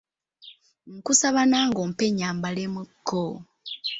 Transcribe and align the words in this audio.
Nkusaba 0.95 1.41
nange 1.49 1.79
ompe 1.85 2.05
nnyambalemukko. 2.09 3.23